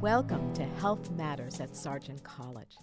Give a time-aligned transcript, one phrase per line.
[0.00, 2.78] Welcome to Health Matters at Sargent College.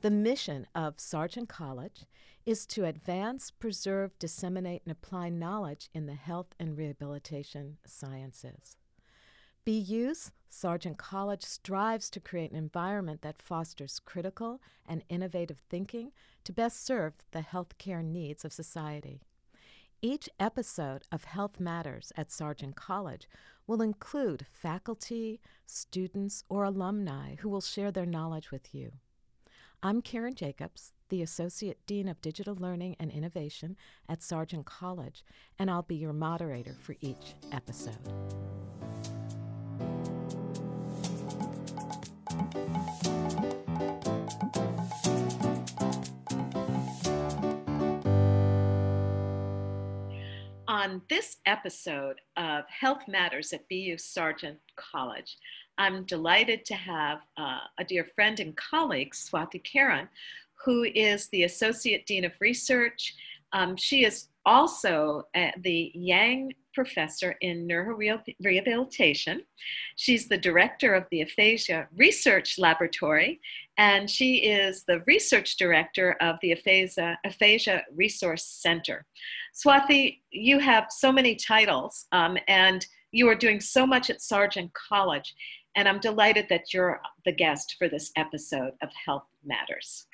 [0.00, 2.06] The mission of Sargent College
[2.46, 8.78] is to advance, preserve, disseminate, and apply knowledge in the health and rehabilitation sciences.
[9.66, 16.10] BU's Sargent College strives to create an environment that fosters critical and innovative thinking
[16.44, 19.20] to best serve the healthcare needs of society.
[20.00, 23.28] Each episode of Health Matters at Sargent College
[23.66, 28.92] will include faculty, students, or alumni who will share their knowledge with you.
[29.82, 33.76] I'm Karen Jacobs, the Associate Dean of Digital Learning and Innovation
[34.08, 35.24] at Sargent College,
[35.58, 37.96] and I'll be your moderator for each episode.
[50.86, 55.36] On this episode of Health Matters at BU Sargent College,
[55.78, 60.06] I'm delighted to have uh, a dear friend and colleague, Swathi Kiran,
[60.64, 63.16] who is the Associate Dean of Research.
[63.52, 69.40] Um, she is also uh, the Yang Professor in Neurorehabilitation.
[69.96, 73.40] She's the director of the Aphasia Research Laboratory,
[73.76, 79.04] and she is the research director of the Aphasia, Aphasia Resource Center.
[79.54, 84.72] Swathi, you have so many titles, um, and you are doing so much at Sargent
[84.74, 85.34] College,
[85.74, 90.06] and I'm delighted that you're the guest for this episode of Health Matters.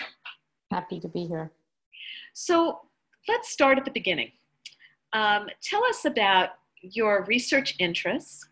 [0.70, 1.52] Happy to be here.
[2.32, 2.80] So
[3.28, 4.32] let's start at the beginning.
[5.12, 8.46] Um, tell us about your research interests,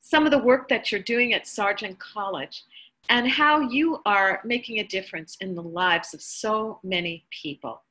[0.00, 2.64] some of the work that you're doing at Sargent College,
[3.10, 7.82] and how you are making a difference in the lives of so many people.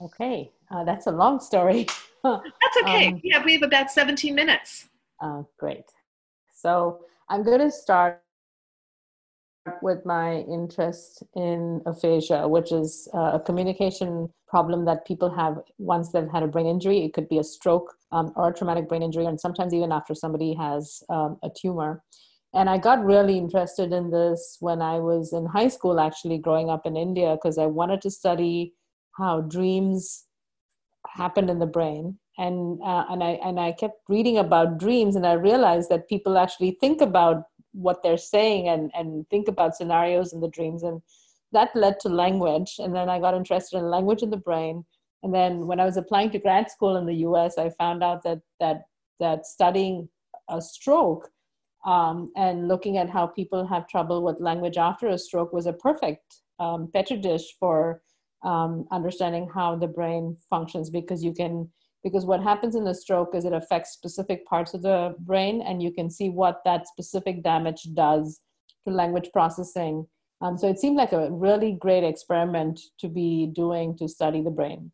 [0.00, 1.86] Okay, uh, that's a long story.
[2.24, 3.08] that's okay.
[3.08, 4.88] Um, yeah, we have about 17 minutes.
[5.20, 5.84] Uh, great.
[6.54, 8.22] So I'm going to start
[9.82, 16.10] with my interest in aphasia, which is uh, a communication problem that people have once
[16.10, 17.04] they've had a brain injury.
[17.04, 20.14] It could be a stroke um, or a traumatic brain injury, and sometimes even after
[20.14, 22.02] somebody has um, a tumor.
[22.54, 26.70] And I got really interested in this when I was in high school, actually, growing
[26.70, 28.72] up in India, because I wanted to study
[29.18, 30.24] how dreams
[31.08, 35.26] happen in the brain and uh, and I and I kept reading about dreams and
[35.26, 37.44] I realized that people actually think about
[37.76, 40.82] what they're saying and and think about scenarios in the dreams.
[40.82, 41.02] And
[41.52, 42.76] that led to language.
[42.78, 44.84] And then I got interested in language in the brain.
[45.22, 48.22] And then when I was applying to grad school in the US I found out
[48.24, 48.84] that that
[49.20, 50.08] that studying
[50.48, 51.28] a stroke
[51.84, 55.72] um, and looking at how people have trouble with language after a stroke was a
[55.72, 58.02] perfect um, petri dish for
[58.42, 61.68] um, understanding how the brain functions because you can
[62.06, 65.82] because what happens in a stroke is it affects specific parts of the brain and
[65.82, 68.42] you can see what that specific damage does
[68.86, 70.06] to language processing.
[70.40, 74.52] Um, so it seemed like a really great experiment to be doing to study the
[74.52, 74.92] brain.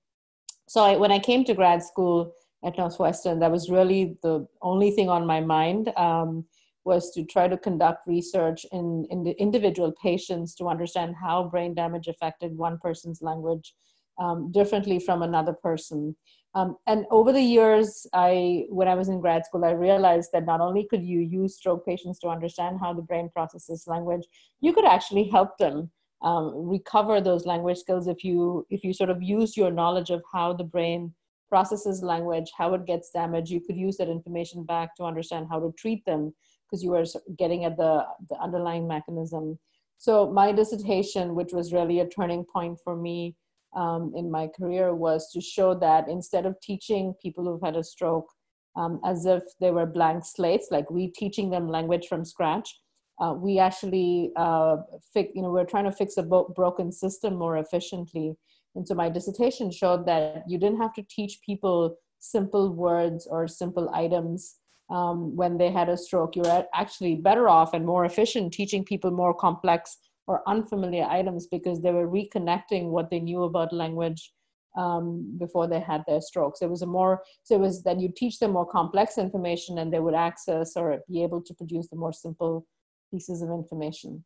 [0.69, 2.33] So I, when i came to grad school
[2.65, 6.47] at northwestern that was really the only thing on my mind um,
[6.87, 11.75] was to try to conduct research in, in the individual patients to understand how brain
[11.75, 13.75] damage affected one person's language
[14.19, 16.17] um, differently from another person
[16.55, 20.45] um, and over the years, I, when I was in grad school, I realized that
[20.45, 24.27] not only could you use stroke patients to understand how the brain processes language,
[24.61, 25.91] you could actually help them
[26.23, 30.23] um, recover those language skills if you if you sort of use your knowledge of
[30.33, 31.13] how the brain
[31.49, 33.51] processes language, how it gets damaged.
[33.51, 36.33] You could use that information back to understand how to treat them
[36.67, 37.05] because you were
[37.39, 39.59] getting at the, the underlying mechanism.
[39.99, 43.37] So my dissertation, which was really a turning point for me,
[43.75, 47.85] um, in my career was to show that instead of teaching people who've had a
[47.85, 48.29] stroke
[48.77, 52.81] um, as if they were blank slates, like we teaching them language from scratch,
[53.21, 54.77] uh, we actually, uh,
[55.13, 58.35] fix, you know, we're trying to fix a bo- broken system more efficiently.
[58.75, 63.47] And so my dissertation showed that you didn't have to teach people simple words or
[63.47, 64.57] simple items
[64.91, 66.37] um, when they had a stroke.
[66.37, 71.81] You're actually better off and more efficient teaching people more complex or unfamiliar items because
[71.81, 74.33] they were reconnecting what they knew about language
[74.77, 76.63] um, before they had their strokes.
[76.63, 79.93] It was a more so it was that you teach them more complex information and
[79.93, 82.67] they would access or be able to produce the more simple
[83.11, 84.25] pieces of information.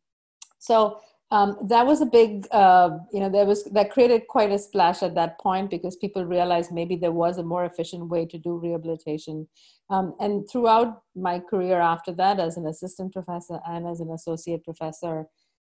[0.59, 0.99] So
[1.29, 5.03] um, that was a big, uh, you know, there was that created quite a splash
[5.03, 8.57] at that point because people realized maybe there was a more efficient way to do
[8.57, 9.47] rehabilitation.
[9.89, 14.63] Um, and throughout my career after that, as an assistant professor and as an associate
[14.63, 15.27] professor,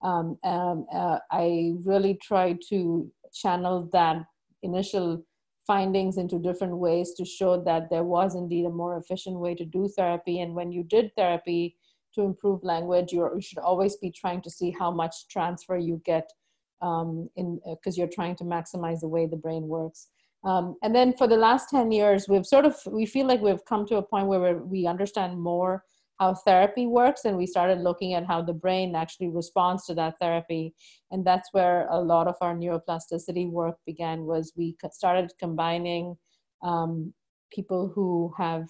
[0.05, 4.19] um, um, uh, I really tried to channel that
[4.63, 5.25] initial
[5.67, 9.65] findings into different ways to show that there was indeed a more efficient way to
[9.65, 10.41] do therapy.
[10.41, 11.77] And when you did therapy,
[12.15, 13.13] to improve language.
[13.13, 16.31] You should always be trying to see how much transfer you get
[16.81, 20.09] um, in because uh, you're trying to maximize the way the brain works.
[20.45, 23.65] Um, and then for the last 10 years, we've sort of, we feel like we've
[23.65, 25.85] come to a point where we understand more
[26.21, 30.15] how therapy works and we started looking at how the brain actually responds to that
[30.21, 30.75] therapy.
[31.11, 36.17] And that's where a lot of our neuroplasticity work began was we started combining
[36.63, 37.13] um,
[37.53, 38.69] people who have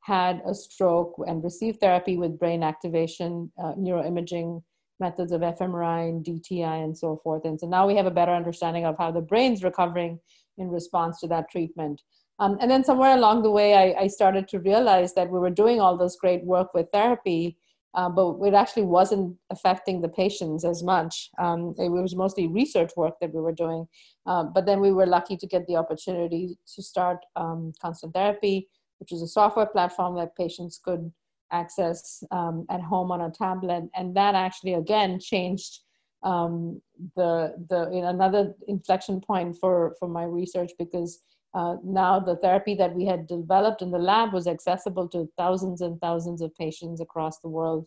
[0.00, 4.62] had a stroke and received therapy with brain activation, uh, neuroimaging
[5.00, 7.44] methods of fMRI and DTI and so forth.
[7.44, 10.18] And so now we have a better understanding of how the brain's recovering
[10.58, 12.02] in response to that treatment.
[12.38, 15.50] Um, and then somewhere along the way, I, I, started to realize that we were
[15.50, 17.58] doing all this great work with therapy,
[17.94, 21.30] uh, but it actually wasn't affecting the patients as much.
[21.38, 23.86] Um, it was mostly research work that we were doing.
[24.26, 28.68] Uh, but then we were lucky to get the opportunity to start um, Constant Therapy,
[28.98, 31.12] which is a software platform that patients could
[31.50, 33.84] access um, at home on a tablet.
[33.94, 35.80] And that actually, again, changed
[36.22, 36.80] um,
[37.16, 41.20] the, the another inflection point for, for my research because
[41.54, 45.80] uh, now the therapy that we had developed in the lab was accessible to thousands
[45.82, 47.86] and thousands of patients across the world.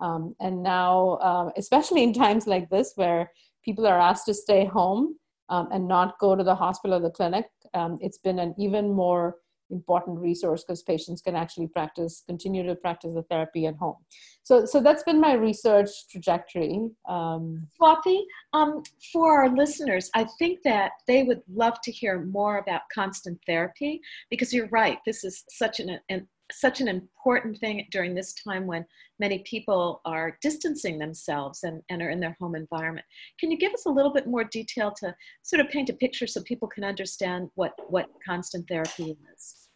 [0.00, 3.30] Um, and now, uh, especially in times like this where
[3.64, 5.16] people are asked to stay home
[5.48, 8.92] um, and not go to the hospital or the clinic, um, it's been an even
[8.92, 9.36] more
[9.70, 13.96] important resource because patients can actually practice, continue to practice the therapy at home.
[14.42, 16.88] So, so that's been my research trajectory.
[17.08, 18.22] Um, Swathi,
[18.52, 18.82] um,
[19.12, 24.00] for our listeners, I think that they would love to hear more about constant therapy
[24.30, 24.98] because you're right.
[25.06, 28.84] This is such an, an such an important thing during this time when
[29.18, 33.06] many people are distancing themselves and, and are in their home environment.
[33.40, 36.26] Can you give us a little bit more detail to sort of paint a picture
[36.26, 39.68] so people can understand what, what constant therapy is?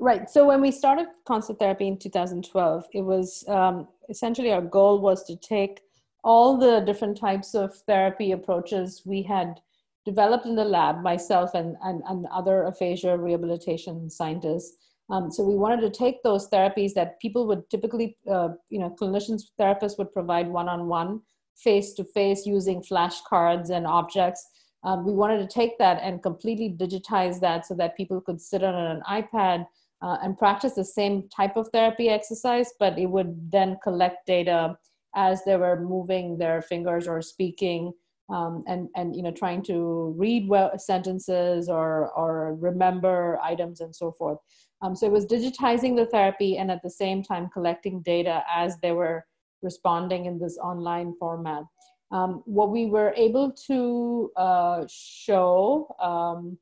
[0.00, 0.28] Right.
[0.28, 5.24] So when we started constant therapy in 2012, it was um, essentially our goal was
[5.24, 5.80] to take
[6.24, 9.60] all the different types of therapy approaches we had
[10.04, 14.76] developed in the lab, myself and, and, and other aphasia rehabilitation scientists.
[15.10, 18.94] Um, so we wanted to take those therapies that people would typically, uh, you know,
[19.00, 21.20] clinicians, therapists would provide one-on-one,
[21.56, 24.46] face-to-face using flashcards and objects.
[24.82, 28.62] Um, we wanted to take that and completely digitize that so that people could sit
[28.62, 29.66] on an iPad
[30.02, 34.76] uh, and practice the same type of therapy exercise, but it would then collect data
[35.14, 37.92] as they were moving their fingers or speaking
[38.28, 43.94] um, and, and you know trying to read well, sentences or, or remember items and
[43.94, 44.38] so forth.
[44.82, 48.76] Um, so it was digitizing the therapy and at the same time collecting data as
[48.82, 49.24] they were
[49.62, 51.62] responding in this online format.
[52.10, 56.58] Um, what we were able to uh, show um,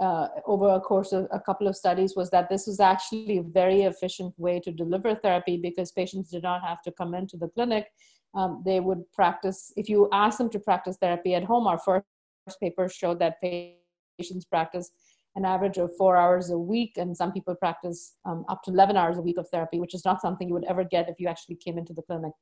[0.00, 3.42] uh, over a course of a couple of studies was that this was actually a
[3.42, 7.48] very efficient way to deliver therapy because patients did not have to come into the
[7.48, 7.88] clinic.
[8.34, 12.04] Um, they would practice, if you ask them to practice therapy at home, our first
[12.60, 14.90] paper showed that patients practice
[15.36, 18.96] an average of four hours a week, and some people practice um, up to 11
[18.96, 21.26] hours a week of therapy, which is not something you would ever get if you
[21.26, 22.32] actually came into the clinic.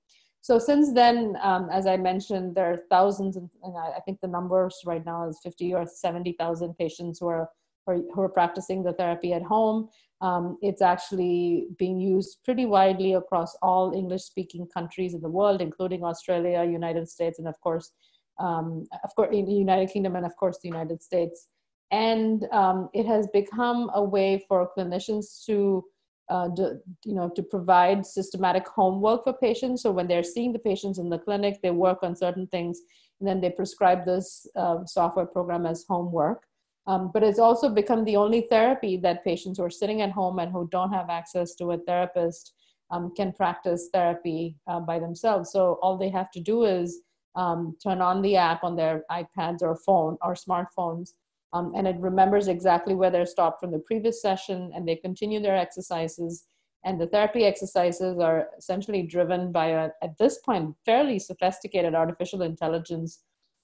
[0.42, 4.28] So since then, um, as I mentioned, there are thousands, and, I, I, think the
[4.28, 7.48] numbers right now is 50 or 70,000 patients who are,
[7.86, 9.88] who are practicing the therapy at home.
[10.20, 16.04] Um, it's actually being used pretty widely across all English-speaking countries in the world, including
[16.04, 17.90] Australia, United States, and of course,
[18.38, 21.48] um, of course, in the United Kingdom, and of course, the United States.
[21.90, 25.84] And um, it has become a way for clinicians to
[26.30, 29.82] uh, do, you know, to provide systematic homework for patients.
[29.82, 32.80] So when they're seeing the patients in the clinic, they work on certain things,
[33.18, 36.44] and then they prescribe this uh, software program as homework.
[36.86, 40.38] Um, but it's also become the only therapy that patients who are sitting at home
[40.40, 42.54] and who don't have access to a therapist
[42.90, 45.52] um, can practice therapy uh, by themselves.
[45.52, 47.00] So all they have to do is
[47.36, 51.10] um, turn on the app on their iPads or phone or smartphones
[51.52, 55.40] um, and it remembers exactly where they stopped from the previous session and they continue
[55.40, 56.46] their exercises
[56.84, 62.42] and the therapy exercises are essentially driven by a, at this point fairly sophisticated artificial
[62.42, 63.20] intelligence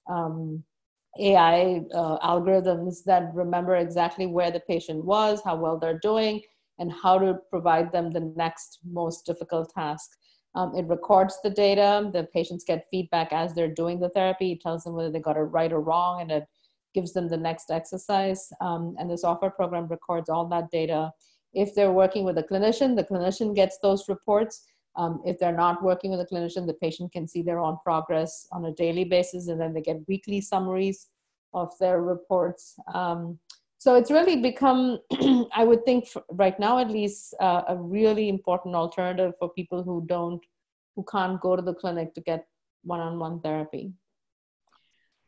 [0.08, 0.62] um,
[1.18, 6.40] ai uh, algorithms that remember exactly where the patient was how well they're doing
[6.78, 10.10] and how to provide them the next most difficult task
[10.54, 14.60] um, it records the data the patients get feedback as they're doing the therapy it
[14.60, 16.44] tells them whether they got it right or wrong and it
[16.94, 18.48] gives them the next exercise.
[18.60, 21.12] Um, and the software program records all that data.
[21.52, 24.64] If they're working with a clinician, the clinician gets those reports.
[24.98, 28.46] Um, if they're not working with a clinician, the patient can see their own progress
[28.52, 31.08] on a daily basis, and then they get weekly summaries
[31.54, 32.74] of their reports.
[32.92, 33.38] Um,
[33.78, 34.98] so it's really become
[35.54, 40.04] i would think right now at least uh, a really important alternative for people who
[40.06, 40.44] don't
[40.96, 42.44] who can't go to the clinic to get
[42.82, 43.92] one-on-one therapy.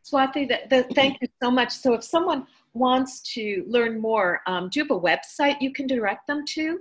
[0.04, 1.70] Swathi the, the, thank you so much.
[1.70, 5.86] So if someone wants to learn more um, do you have a website you can
[5.86, 6.80] direct them to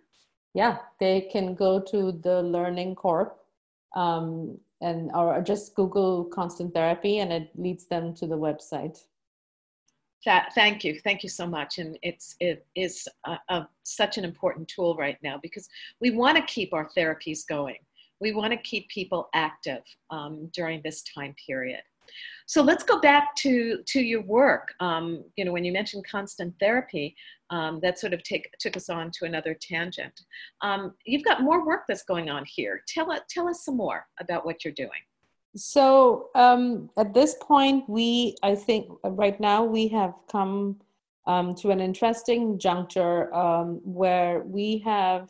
[0.54, 3.40] yeah they can go to the learning corp
[3.96, 9.00] um, and or just google constant therapy and it leads them to the website.
[10.54, 11.00] Thank you.
[11.00, 11.78] Thank you so much.
[11.78, 15.70] And it's it is a, a, such an important tool right now because
[16.02, 17.78] we want to keep our therapies going.
[18.20, 21.82] We want to keep people active um, during this time period
[22.46, 24.74] so let's go back to to your work.
[24.80, 27.16] Um, you know when you mentioned constant therapy
[27.50, 30.22] um, that sort of take, took us on to another tangent.
[30.62, 32.82] Um, you've got more work that's going on here.
[32.88, 34.90] Tell, tell us some more about what you're doing.
[35.56, 40.80] So um, at this point, we, I think right now we have come
[41.26, 45.30] um, to an interesting juncture um, where we have,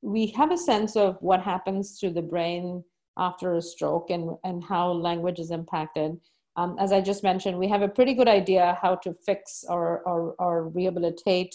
[0.00, 2.84] we have a sense of what happens to the brain
[3.18, 6.18] after a stroke and, and how language is impacted.
[6.56, 10.02] Um, as I just mentioned, we have a pretty good idea how to fix or,
[10.06, 11.54] or, or rehabilitate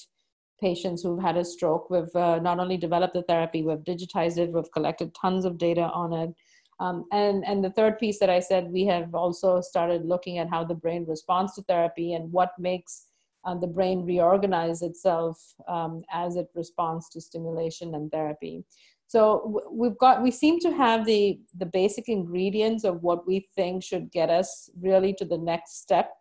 [0.62, 1.90] patients who've had a stroke.
[1.90, 5.90] We've uh, not only developed the therapy, we've digitized it, we've collected tons of data
[5.94, 6.34] on it.
[6.80, 10.50] Um, and, and the third piece that I said, we have also started looking at
[10.50, 13.08] how the brain responds to therapy and what makes
[13.46, 18.64] uh, the brain reorganize itself um, as it responds to stimulation and therapy.
[19.08, 23.84] So we've got, we seem to have the, the basic ingredients of what we think
[23.84, 26.12] should get us really to the next step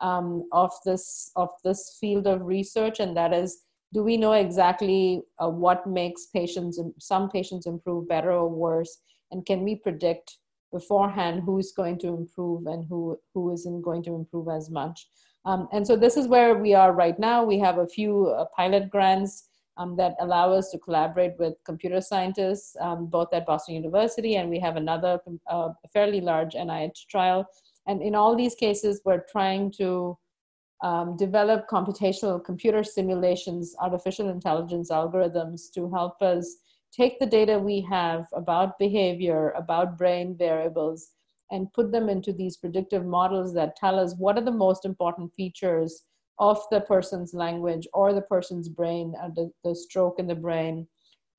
[0.00, 5.20] um, of this of this field of research, and that is, do we know exactly
[5.38, 9.02] uh, what makes patients, some patients improve better or worse?
[9.30, 10.38] and can we predict
[10.72, 15.08] beforehand who's going to improve and who who isn't going to improve as much
[15.44, 18.44] um, and so this is where we are right now we have a few uh,
[18.56, 23.74] pilot grants um, that allow us to collaborate with computer scientists um, both at boston
[23.74, 27.46] university and we have another uh, fairly large nih trial.
[27.86, 30.18] And in all these cases we're trying to
[30.82, 36.56] um, develop computational computer simulations artificial intelligence algorithms to help us
[36.92, 41.10] take the data we have about behavior, about brain variables,
[41.50, 45.32] and put them into these predictive models that tell us what are the most important
[45.34, 46.04] features
[46.40, 50.88] of the person's language or the person's brain, uh, the, the stroke in the brain,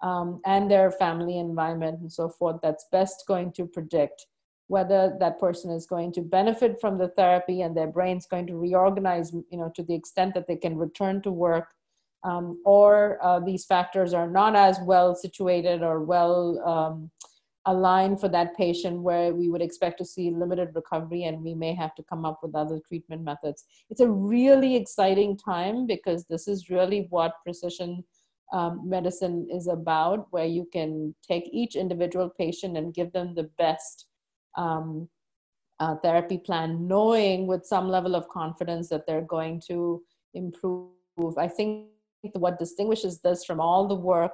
[0.01, 4.25] um, and their family environment and so forth that's best going to predict
[4.67, 8.57] whether that person is going to benefit from the therapy and their brain's going to
[8.57, 11.67] reorganize you know to the extent that they can return to work
[12.23, 17.11] um, or uh, these factors are not as well situated or well um,
[17.65, 21.73] aligned for that patient where we would expect to see limited recovery and we may
[21.75, 23.65] have to come up with other treatment methods.
[23.89, 28.03] It's a really exciting time because this is really what precision
[28.51, 33.49] um, medicine is about, where you can take each individual patient and give them the
[33.57, 34.07] best
[34.57, 35.07] um,
[35.79, 40.01] uh, therapy plan, knowing with some level of confidence that they're going to
[40.33, 40.89] improve.
[41.37, 41.87] I think
[42.33, 44.33] what distinguishes this from all the work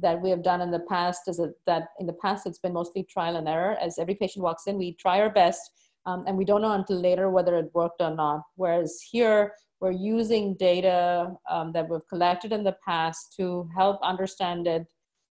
[0.00, 3.02] that we have done in the past is that in the past it's been mostly
[3.02, 3.76] trial and error.
[3.80, 5.60] As every patient walks in, we try our best
[6.06, 8.42] um, and we don't know until later whether it worked or not.
[8.56, 14.66] Whereas here, we're using data um, that we've collected in the past to help understand
[14.66, 14.86] it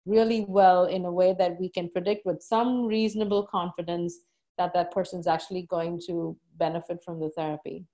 [0.06, 4.20] really well in a way that we can predict with some reasonable confidence
[4.58, 7.86] that that person is actually going to benefit from the therapy.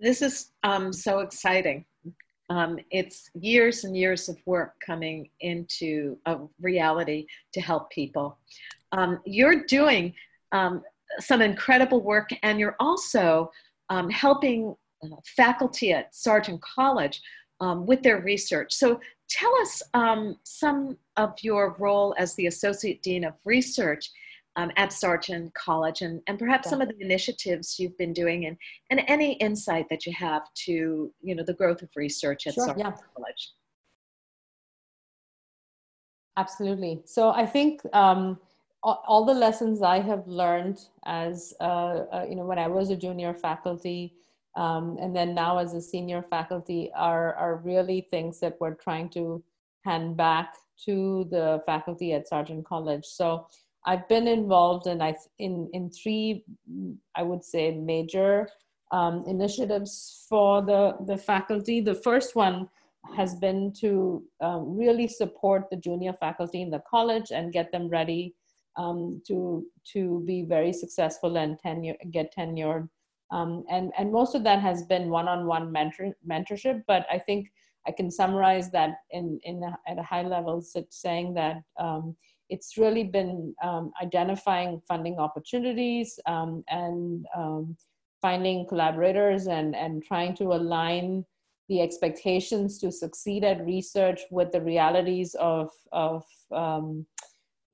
[0.00, 1.84] This is um, so exciting
[2.50, 8.38] um, it's years and years of work coming into a reality to help people.
[8.92, 10.14] Um, you're doing
[10.52, 10.82] um,
[11.20, 13.50] some incredible work, and you're also
[13.88, 17.20] um, helping uh, faculty at Sargent College
[17.60, 18.74] um, with their research.
[18.74, 24.10] So, tell us um, some of your role as the Associate Dean of Research
[24.56, 28.56] um, at Sargent College and, and perhaps some of the initiatives you've been doing and,
[28.90, 32.66] and any insight that you have to, you know, the growth of research at sure,
[32.66, 33.06] Sargent yeah.
[33.16, 33.52] College.
[36.36, 37.02] Absolutely.
[37.04, 38.38] So I think um,
[38.82, 42.96] all, the lessons I have learned as, uh, uh, you know, when I was a
[42.96, 44.14] junior faculty
[44.56, 49.08] um, and then now as a senior faculty are, are really things that we're trying
[49.10, 49.42] to
[49.84, 53.04] hand back to the faculty at Sargent College.
[53.04, 53.46] So
[53.86, 55.00] I've been involved in
[55.38, 56.44] in in three,
[57.14, 58.48] I would say, major
[58.92, 61.80] um, initiatives for the the faculty.
[61.80, 62.68] The first one
[63.16, 67.88] has been to um, really support the junior faculty in the college and get them
[67.88, 68.34] ready
[68.76, 72.88] um, to to be very successful and tenure get tenured
[73.30, 77.48] Um, and, and most of that has been one-on-one mentor, mentorship, but I think
[77.88, 82.16] I can summarize that in, in a, at a high level, saying that um,
[82.50, 87.76] it's really been um, identifying funding opportunities um, and um,
[88.20, 91.24] finding collaborators and, and trying to align
[91.68, 97.06] the expectations to succeed at research with the realities of, of um,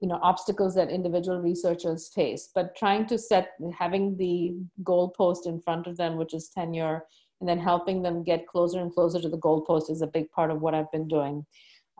[0.00, 2.49] you know obstacles that individual researchers face.
[2.55, 7.05] But trying to set having the goalpost in front of them which is tenure
[7.41, 10.50] and then helping them get closer and closer to the goalpost is a big part
[10.50, 11.45] of what i've been doing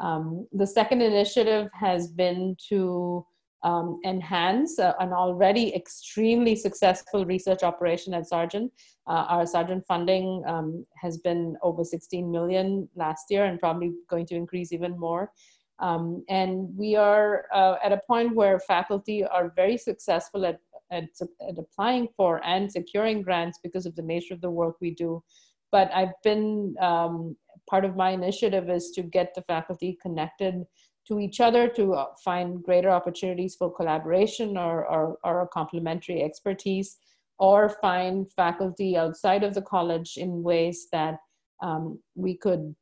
[0.01, 3.25] um, the second initiative has been to
[3.63, 8.73] um, enhance uh, an already extremely successful research operation at Sargent.
[9.07, 14.27] Uh, our Sargent funding um, has been over 16 million last year and probably going
[14.27, 15.31] to increase even more.
[15.79, 21.05] Um, and we are uh, at a point where faculty are very successful at, at,
[21.49, 25.23] at, applying for and securing grants because of the nature of the work we do.
[25.73, 27.37] But I've been, um,
[27.71, 30.65] part of my initiative is to get the faculty connected
[31.07, 36.99] to each other to uh, find greater opportunities for collaboration or, or, or complementary expertise,
[37.39, 41.17] or find faculty outside of the college in ways that
[41.63, 42.75] um, we could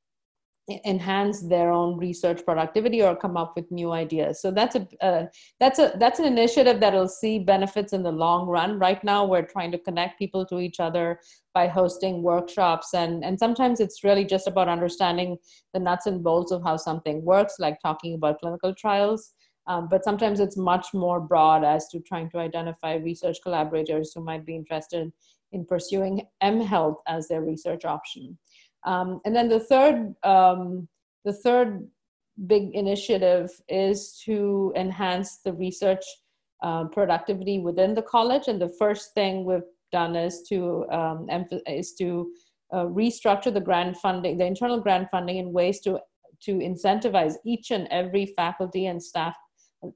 [0.84, 4.42] enhance their own research productivity or come up with new ideas.
[4.42, 5.26] So that's a uh,
[5.60, 8.78] that's a that's an initiative that'll see benefits in the long run.
[8.78, 11.20] Right now we're trying to connect people to each other
[11.54, 15.38] by hosting workshops and and sometimes it's really just about understanding
[15.72, 19.32] the nuts and bolts of how something works like talking about clinical trials.
[19.66, 24.25] Um, but sometimes it's much more broad as to trying to identify research collaborators who
[24.25, 25.12] might be interested
[25.52, 28.38] in pursuing mHealth as their research option
[28.88, 30.88] um, and then the third, um,
[31.26, 31.87] the third
[32.47, 36.04] big initiative is to enhance the research
[36.62, 38.49] uh, productivity within the college.
[38.49, 39.61] And the first thing we've
[39.92, 41.26] done is to um,
[41.66, 42.30] is to
[42.73, 46.00] uh, restructure the grant funding, the internal grant funding, in ways to
[46.45, 49.34] to incentivize each and every faculty and staff,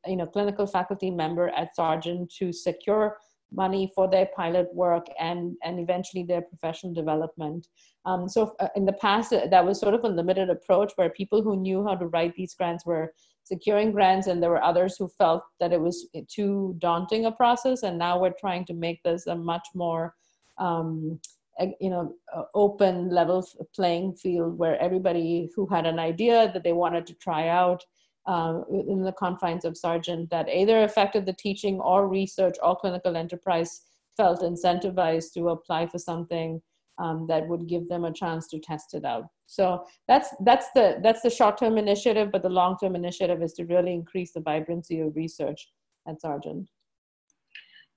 [0.07, 3.16] you know, clinical faculty member at Sargent to secure
[3.55, 7.69] money for their pilot work and and eventually their professional development.
[8.05, 11.11] Um, so uh, in the past, uh, that was sort of a limited approach where
[11.11, 13.12] people who knew how to write these grants were
[13.45, 17.83] securing grants, and there were others who felt that it was too daunting a process.
[17.83, 20.15] And now we're trying to make this a much more
[20.59, 21.21] um,
[21.81, 22.15] you know
[22.55, 27.49] open level playing field where everybody who had an idea that they wanted to try
[27.49, 27.85] out
[28.27, 33.17] uh, in the confines of Sargent that either affected the teaching or research or clinical
[33.17, 33.83] enterprise
[34.17, 36.61] felt incentivized to apply for something
[36.99, 39.25] um, that would give them a chance to test it out.
[39.47, 43.93] So that's that's the that's the short-term initiative, but the long-term initiative is to really
[43.93, 45.69] increase the vibrancy of research
[46.07, 46.69] at Sargent.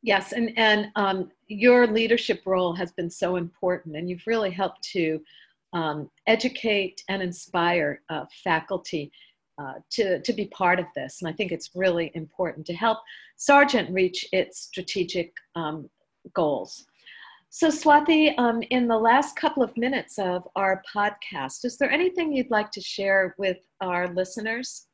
[0.01, 4.83] Yes, and and um, your leadership role has been so important, and you've really helped
[4.93, 5.19] to
[5.73, 9.11] um, educate and inspire uh, faculty
[9.57, 11.21] uh, to, to be part of this.
[11.21, 12.99] And I think it's really important to help
[13.37, 15.89] Sargent reach its strategic um,
[16.33, 16.85] goals.
[17.49, 22.33] So, Swathi, um, in the last couple of minutes of our podcast, is there anything
[22.33, 24.87] you'd like to share with our listeners?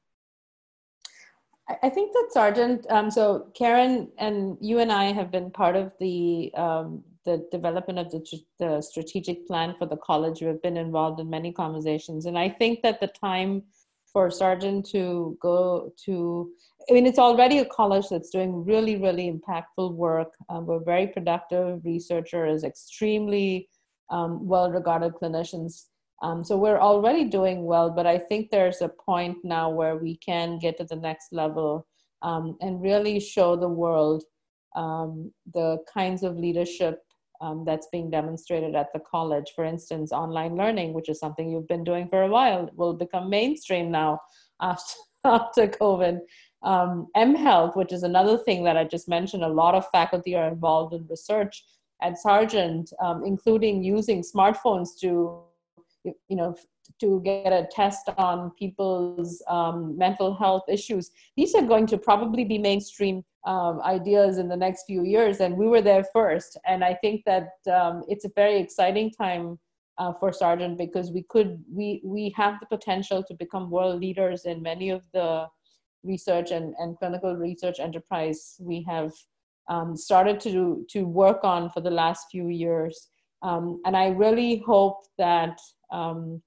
[1.81, 5.91] I think that Sargent, um, so Karen and you and I have been part of
[5.99, 8.23] the um, the development of the,
[8.59, 10.41] the strategic plan for the college.
[10.41, 13.63] We've been involved in many conversations, and I think that the time
[14.11, 16.51] for a Sargent to go to
[16.89, 20.33] I mean, it's already a college that's doing really, really impactful work.
[20.49, 23.69] Um, we're very productive researchers, extremely
[24.09, 25.85] um, well regarded clinicians.
[26.23, 30.17] Um, so we're already doing well, but I think there's a point now where we
[30.17, 31.87] can get to the next level
[32.21, 34.23] um, and really show the world
[34.75, 36.99] um, the kinds of leadership
[37.41, 39.51] um, that's being demonstrated at the college.
[39.55, 43.29] For instance, online learning, which is something you've been doing for a while, will become
[43.29, 44.19] mainstream now
[44.61, 44.93] after,
[45.25, 46.19] after COVID.
[46.63, 50.47] Um, mHealth, which is another thing that I just mentioned, a lot of faculty are
[50.47, 51.63] involved in research
[52.01, 55.43] at Sargent, um, including using smartphones to,
[56.03, 56.55] you know,
[56.99, 61.11] to get a test on people's um, mental health issues.
[61.35, 65.57] These are going to probably be mainstream um, ideas in the next few years, and
[65.57, 66.59] we were there first.
[66.67, 69.59] And I think that um, it's a very exciting time
[69.97, 74.45] uh, for Sargent because we could we we have the potential to become world leaders
[74.45, 75.47] in many of the
[76.03, 79.11] research and, and clinical research enterprise we have
[79.69, 83.09] um, started to to work on for the last few years.
[83.43, 85.59] Um, and I really hope that
[85.91, 86.41] um,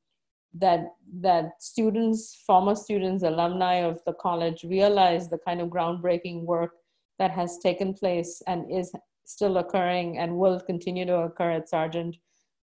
[0.55, 6.71] that that students, former students, alumni of the college realize the kind of groundbreaking work
[7.19, 8.93] that has taken place and is
[9.25, 12.17] still occurring and will continue to occur at Sargent.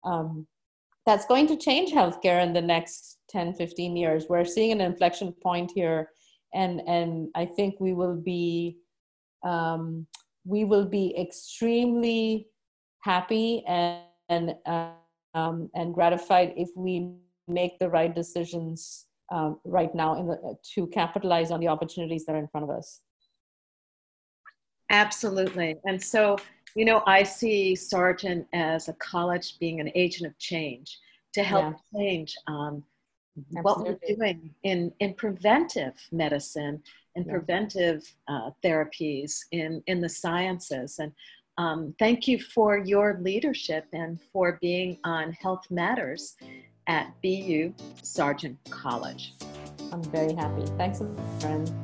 [0.03, 0.47] Um,
[1.05, 4.25] that's going to change healthcare in the next 10, 15 years.
[4.29, 6.09] We're seeing an inflection point here,
[6.53, 8.77] and and I think we will be
[9.43, 10.05] um,
[10.45, 12.47] we will be extremely
[13.01, 14.55] happy and and,
[15.33, 17.15] um, and gratified if we
[17.47, 22.35] make the right decisions um, right now in the, to capitalize on the opportunities that
[22.35, 23.01] are in front of us.
[24.91, 25.77] Absolutely.
[25.85, 26.37] And so,
[26.75, 30.99] you know, I see Sargent as a college being an agent of change
[31.33, 31.99] to help yeah.
[31.99, 32.83] change um,
[33.61, 36.81] what we're doing in, in preventive medicine
[37.15, 37.31] and yeah.
[37.31, 40.99] preventive uh, therapies in, in the sciences.
[40.99, 41.11] And
[41.57, 46.35] um, thank you for your leadership and for being on Health Matters
[46.87, 49.33] at BU Sargent College.
[49.91, 50.65] I'm very happy.
[50.77, 51.01] Thanks,
[51.39, 51.80] friend.